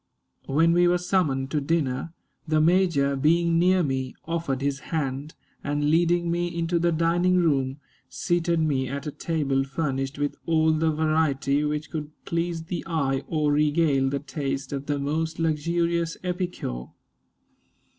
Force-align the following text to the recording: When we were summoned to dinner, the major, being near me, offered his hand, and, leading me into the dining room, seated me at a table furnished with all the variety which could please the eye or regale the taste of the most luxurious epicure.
When 0.47 0.73
we 0.73 0.87
were 0.87 0.97
summoned 0.97 1.51
to 1.51 1.61
dinner, 1.61 2.11
the 2.47 2.59
major, 2.59 3.15
being 3.15 3.59
near 3.59 3.83
me, 3.83 4.15
offered 4.25 4.61
his 4.63 4.79
hand, 4.89 5.35
and, 5.63 5.91
leading 5.91 6.31
me 6.31 6.47
into 6.47 6.79
the 6.79 6.91
dining 6.91 7.35
room, 7.35 7.77
seated 8.09 8.59
me 8.59 8.87
at 8.87 9.05
a 9.05 9.11
table 9.11 9.63
furnished 9.63 10.17
with 10.17 10.37
all 10.47 10.71
the 10.71 10.89
variety 10.89 11.63
which 11.63 11.91
could 11.91 12.09
please 12.25 12.63
the 12.63 12.83
eye 12.87 13.23
or 13.27 13.51
regale 13.51 14.09
the 14.09 14.17
taste 14.17 14.73
of 14.73 14.87
the 14.87 14.97
most 14.97 15.37
luxurious 15.37 16.17
epicure. 16.23 16.85